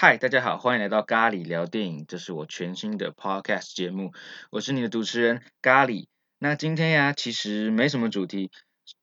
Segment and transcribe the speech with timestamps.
[0.00, 4.12] 嗨，大家好，欢迎来到咖喱聊电影，这是我全新的 podcast 节目，
[4.52, 6.06] 我是你的主持人咖喱。
[6.38, 8.52] 那今天呀，其实没什么主题，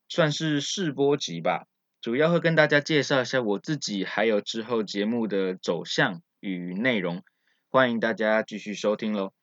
[0.08, 1.66] 算是试播集吧，
[2.00, 7.24] 主要会跟大家介绍一下我自己，还有之后节目的走向与内容，
[7.70, 9.34] 欢迎大家继续收听喽。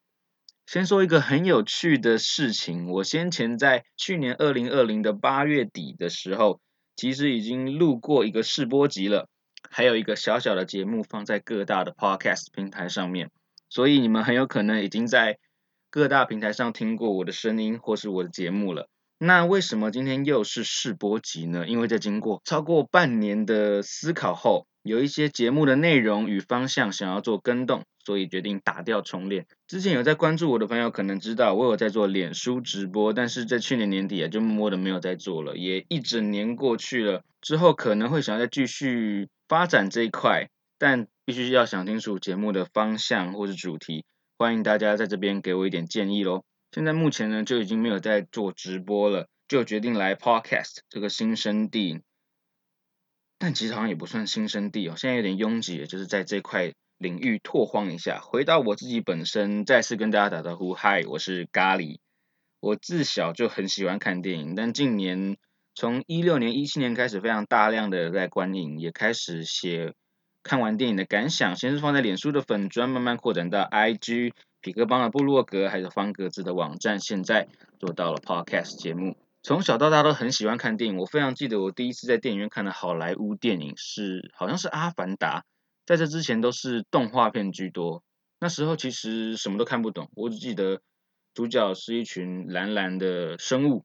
[0.64, 6.62] 先说一个很有趣的事情，我先前在去年二零二零的八月底的时候，
[6.96, 9.28] 其实已经录过一个试播集了，
[9.74, 13.30] 还有一个小小的节目放在各大的 podcast 平台上面，
[13.70, 15.38] 所以你们很有可能已经在
[15.88, 18.90] 各大平台上听过我的声音或是我的节目了。
[19.16, 21.66] 那为什么今天又是试播集呢？
[21.66, 29.46] 因为在经过超过半年的思考后，有一些节目的内容与方向想要做更动，所以决定打掉重练。
[29.66, 35.56] 之前有在关注我的朋友可能知道，我有在做脸书直播，但是在去年年底啊，就默默的没有在做了。
[35.56, 44.04] 也一整年过去了，之后可能会想要再继续发展这一块，但必须要想清楚节目的方向或是主题。
[44.38, 46.44] 欢迎大家在这边给我一点建议喽。
[46.72, 52.00] 现在目前呢，就已经没有在做直播了，就决定来 Podcast 这个新生地。
[53.38, 58.20] 但其实好像也不算新生地哦，现在有点拥挤，就是在这块领域拓荒一下。
[58.20, 61.98] 回到我自己本身，再次跟大家打招呼，嗨，我是咖喱。
[62.60, 65.36] 我自小就很喜欢看电影，但近年
[65.74, 69.94] 从一六年、一七年开始，非常大量的在观影，也开始写
[70.44, 71.56] 看完电影的感想。
[71.56, 74.32] 先是放在脸书的粉砖，慢慢扩展到 IG。
[74.60, 77.48] 皮克邦的部落格，还有方格子的网站，现在
[77.80, 79.16] 做到了 podcast 节目。
[79.42, 85.40] 从小到大都很喜欢看电影，我非常记得我第一次在电影院看的好莱坞电影是，好像是《阿凡达》。
[85.92, 88.02] 在这之前都是动画片居多。
[88.40, 90.80] 那时候其实什么都看不懂，我只记得
[91.34, 93.84] 主角是一群蓝蓝的生物，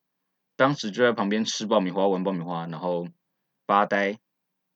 [0.56, 3.10] 当时就在旁边吃爆米花、玩爆米花，然后
[3.66, 4.18] 发呆。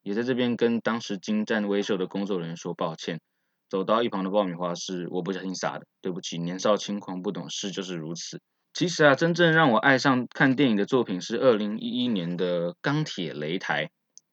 [0.01, 3.21] 也在这边跟当时精湛微秀的工作人员说抱歉。
[3.69, 8.41] 走到一旁的爆米花是我不小心撒的，对不起，年少轻狂不懂事就是如此。
[8.73, 13.85] 其实啊，真正让我爱上看电影的作品是二零一一年的《钢铁擂台》，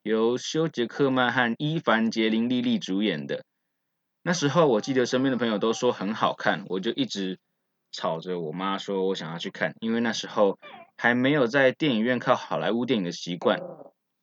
[0.09, 3.45] 由休杰克曼和伊凡杰林莉莉主演的。
[4.23, 7.39] 那时候我记得身边的朋友都说很好看，我就一直
[7.93, 10.59] 吵着我妈说我想要去看，因为那时候
[10.97, 13.61] 还没有在电影院看好莱坞电影的习惯。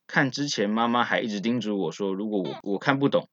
[0.08, 3.30] 看之前妈妈还一直叮嘱我说，如果我我看不懂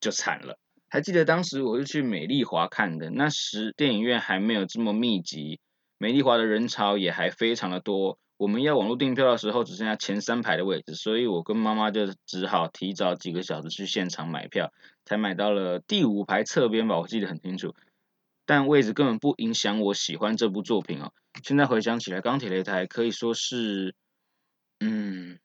[0.00, 0.58] 就惨了。
[0.88, 5.58] 还记得当时我是去美丽华看的，那时电影院还没有这么密集，
[5.98, 8.20] 美丽华的人潮也还非常的多。
[8.36, 14.72] 我们要网络订票的时候，只剩下前三排的位置，所以我跟妈妈就只好提早几个小时去现场买票，
[15.04, 17.74] 才买到了第五排侧边吧，我记得很清楚。
[18.44, 21.12] 但位置根本不影响我喜欢这部作品哦。
[21.42, 23.94] 现在回想起来，《钢铁擂台》可以说是，
[24.80, 25.38] 嗯，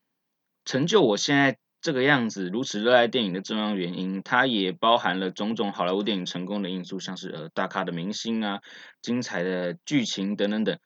[0.66, 1.58] 成就我现在。
[1.84, 8.62] 这个样子如此热爱电影的重要原因，它也包含了种种好莱坞电影成功的因素，像是呃大咖的明星啊、
[9.02, 10.78] 精彩的剧情等等等。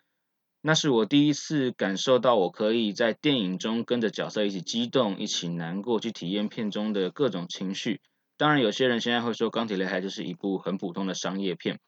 [0.68, 8.02] 那是我第一次感受到我可以在电影中跟着角色一起激动、一起难过，去体验片中的各种情绪。
[8.36, 11.80] 当然，有些人现在会说《钢铁擂台》就是一部很普通的商业片，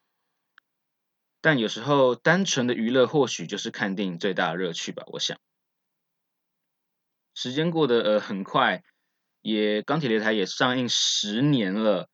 [1.41, 5.01] 但有时候单纯的娱乐或许就是看电影最大的乐趣吧。
[5.07, 5.39] 我想，
[7.33, 8.83] 时间过得呃很快。
[9.41, 12.09] 也钢铁擂台也上映十年了，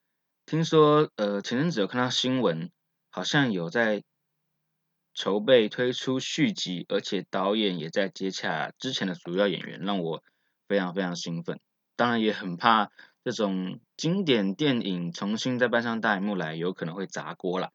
[0.46, 2.72] 听说呃前阵子有看到新闻，
[3.10, 4.04] 好像有在
[5.14, 10.24] 筹备推出续集，而且导演也在接洽之前的主要演员，让我
[10.68, 11.60] 非常非常兴奋。
[11.96, 12.90] 当然也很怕
[13.24, 17.72] 这种经典电影重新再搬上大荧幕来，有可能会砸锅了。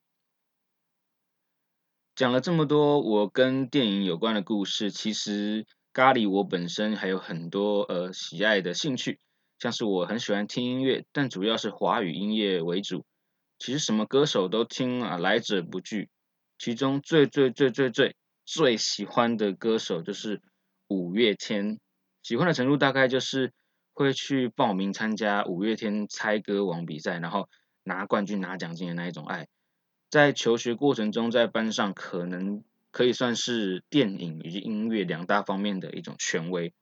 [2.17, 9.21] 讲了这么多我跟电影有关的故事，其实咖喱我本身还有很多呃喜爱的兴趣。
[9.61, 13.05] 像是我很喜欢听音乐，但主要是华语音乐为主。
[13.59, 16.11] 其实什么歌手都听啊，来者不拒。
[16.59, 20.43] 其中最最最最最最喜欢的歌手就是
[20.89, 21.79] 五月天，
[22.23, 23.53] 喜欢的程度大概就是
[23.95, 27.49] 会去报名参加五月天猜歌王比赛，然后
[27.85, 29.47] 拿冠军拿奖金的那一种爱。
[30.11, 36.75] 在求学过程中，在班上可能可以算是电影以及音乐两大方面的一种权威。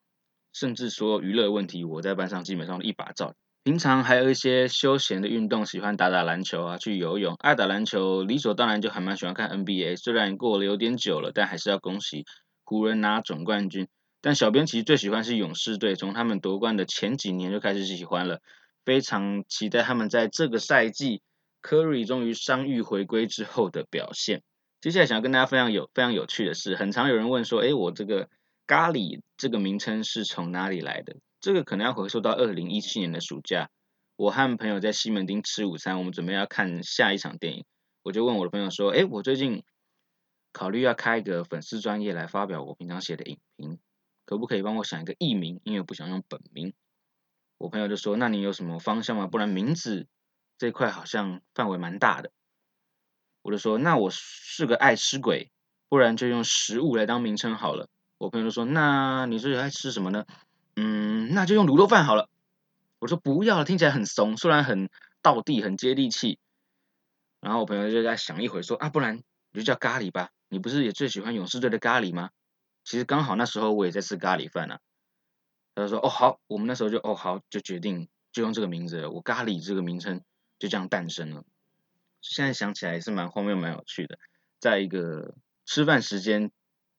[0.52, 3.34] 甚至所有娱乐问题，我在班上基本上一把照。
[3.66, 7.34] 平常还有一些休闲的运动，喜欢打打篮球啊，去游泳。
[7.40, 9.96] 爱打篮球，理所当然就还蛮喜欢看 NBA。
[9.96, 12.26] 虽然过了有点久了，但还是要恭喜
[12.62, 13.88] 湖人拿总冠军。
[14.20, 18.40] 但小编其实最喜欢是勇士队，从他们夺冠的前几年就开始喜欢了，
[18.84, 21.22] 非常期待他们在这个赛季
[21.60, 24.44] ，Curry 终于伤愈回归之后的表现。
[24.80, 28.28] 接下来想要跟大家分享有非常有趣的事，很常有人问说，哎，我这个。
[28.68, 31.14] 咖喱这个名称是从哪里来的？
[31.40, 33.70] 这个可能要回溯到二零一七年的暑假。
[34.16, 37.64] 我和朋友在西门町吃午餐，我们准备要看下一场电影，
[38.02, 39.62] 我就问我的朋友说：“哎，我最近
[40.52, 43.78] 考虑要开一个粉丝专业来发表我平常写的影评，
[44.24, 45.60] 可不可以帮我想一个艺名？
[45.64, 46.72] 因为我不想用本名。”
[47.58, 49.26] 我朋友就说：“那你有什么方向吗？
[49.26, 50.08] 不然名字
[50.56, 52.32] 这块好像范围蛮大的。”
[53.42, 55.50] 我就说：“那我是个爱吃鬼，
[55.90, 60.24] 不然就用食物来当名称好了。”我朋友就说：“那你最爱吃什么呢？”
[60.76, 62.28] 嗯，那就用卤肉饭好了。
[62.98, 64.90] 我说：“不要了，听起来很怂，虽然很
[65.22, 66.38] 道地、很接地气。”
[67.40, 70.30] 然后我朋友就在想一会说：“啊，不然你就叫咖喱吧？
[70.48, 72.30] 你不是也最喜欢勇士队的咖喱吗？”
[72.84, 74.80] 其实刚好那时候我也在吃咖喱饭啊。
[75.74, 80.22] 他就说：“哦，好，我们那时候就哦好，就决定就用这个名字，我咖喱这个名称
[80.58, 81.44] 就这样诞生了。
[82.22, 84.18] 现在想起来也是蛮荒谬、蛮有趣的。
[84.58, 85.34] 在一个
[85.64, 86.50] 吃饭时间，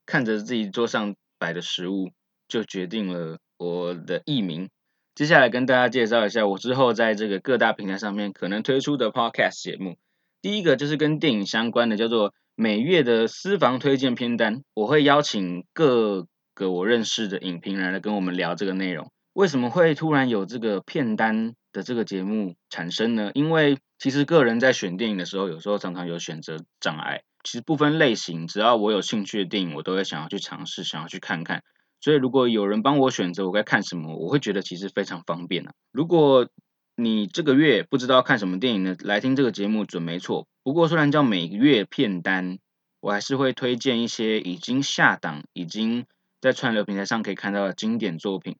[0.05, 2.11] 看着自己桌上摆的食物，
[2.47, 4.69] 就决定了我的艺名。
[5.15, 9.97] 接下来跟大家介绍一下我之后在这个各大平台上面可能推出的 Podcast 节目。
[10.41, 16.27] 第一个就是跟电影相关的，叫做每月的私房推荐片单，我会邀请各。”
[16.57, 23.29] 个我认识的影评人来跟我们聊这个内容，为什么会突然有这个片单的这个节目产生呢？
[23.35, 27.21] 因为其实个人在选电影的时候，有时候常常有选择障碍。
[27.43, 31.61] 其实不分类型，只要我有兴趣的电影，我都会想要去尝试，想要去看看。
[31.99, 35.73] 所以如果有人帮我选择我该看什么，我会觉得其实非常方便啊。
[35.91, 36.47] 如果
[36.95, 40.47] 你这个月不知道看什么电影呢，来听这个节目准没错。
[40.63, 42.57] 不过虽然叫每月片单，
[42.99, 46.05] 我还是会推荐一些已经下档、已经
[46.41, 48.57] 在串流平台上可以看到的经典作品，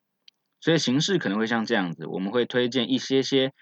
[0.60, 3.52] 所以形式可能会像这样子，我们会推荐一些些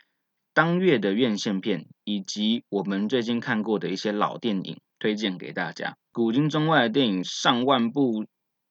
[0.53, 5.97] 当月的院线片，以及我们最近看过的一些老电影，推荐给大家。
[6.13, 8.27] 古今中外的电影上万部，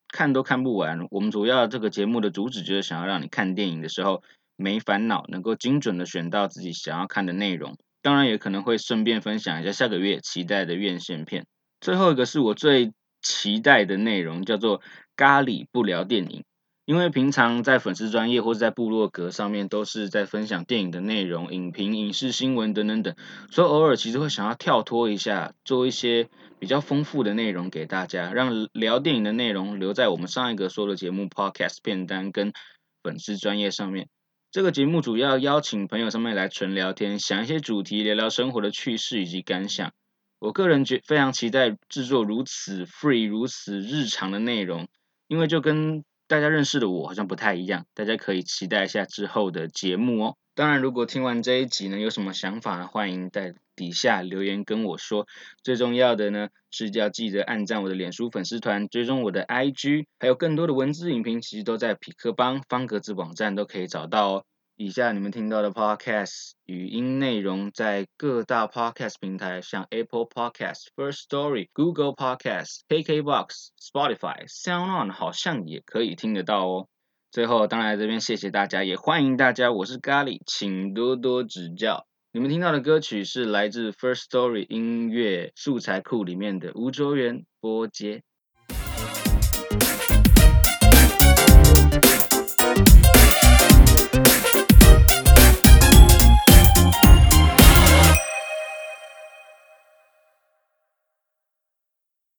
[0.09, 1.07] 看都看不完。
[1.11, 4.23] 我们主要这个节目的主旨就是想要让你看电影的时候
[4.55, 7.77] 没烦恼，能够精准的选到自己想要看的内容。
[8.01, 11.45] 当然也可能会顺便分享一下下个月期待的院线片。
[11.81, 14.81] 最后一个是我最期待的内容，叫做。
[15.17, 16.43] 咖喱不聊电影，
[16.85, 23.15] 因为平常在粉丝专业或者在部落格上面都是在分享电影的内容、影评、影视新闻等等等，
[23.49, 26.29] 所以偶尔其实会想要跳脱一下，做一些
[26.59, 32.53] 比较丰富的内容给大家，让聊电影的内容留在我们上一个说的节目 Podcast 片单跟
[33.01, 34.07] 粉丝专业上面。
[34.51, 39.91] 这个节目主要邀请朋友上面来纯聊天，想一些主题，聊聊生活的趣事以及感想。
[40.37, 44.87] 我个人觉非常期待制作如此 free、如此日常的内容。
[45.27, 50.37] 因为就跟大家认识的我好像不太一样，大家可以期待一下之后的节目哦。
[50.55, 55.27] 当然，如果听完这一集呢，有什么想法，欢迎在底下留言跟我说。
[55.61, 64.45] 最重要的呢，是要记得按赞我的脸书粉丝团，追踪我的 IG，还有更多的文字影评，其实都在匹克邦方格子网站都可以找到哦。
[64.77, 76.89] 以下你们听到的 Podcast 语音内容，在各大 Podcast 平台，像 Apple Podcast、First Story、Google Podcast、KKBox、Spotify、SoundOn，好像也可以听得到哦。
[77.31, 82.05] 最后，当然这边谢谢大家，也欢迎大家，我是咖喱，请多多指教。
[82.33, 88.23] 你们听到的歌曲是来自 First Story 音乐素材库里面的吴卓源波接。